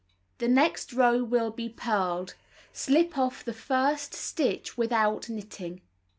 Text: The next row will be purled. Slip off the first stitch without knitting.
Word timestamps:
The 0.39 0.47
next 0.47 0.93
row 0.93 1.23
will 1.23 1.51
be 1.51 1.69
purled. 1.69 2.33
Slip 2.73 3.19
off 3.19 3.45
the 3.45 3.53
first 3.53 4.15
stitch 4.15 4.75
without 4.75 5.29
knitting. 5.29 5.81